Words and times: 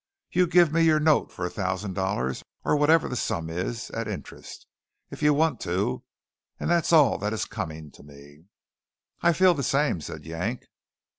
You 0.31 0.47
give 0.47 0.73
me 0.73 0.81
your 0.81 0.99
note 0.99 1.31
for 1.31 1.45
a 1.45 1.49
thousand 1.51 1.93
dollars 1.93 2.43
or 2.65 2.75
whatever 2.75 3.07
the 3.07 3.15
sum 3.15 3.51
is 3.51 3.91
at 3.91 4.07
interest, 4.07 4.65
if 5.11 5.21
you 5.21 5.31
want 5.31 5.59
to, 5.59 6.03
and 6.59 6.71
that's 6.71 6.91
all 6.91 7.19
that 7.19 7.33
is 7.33 7.45
coming 7.45 7.91
to 7.91 8.01
me." 8.01 8.45
"I 9.21 9.31
feel 9.31 9.53
the 9.53 9.61
same," 9.61 10.01
said 10.01 10.25
Yank. 10.25 10.65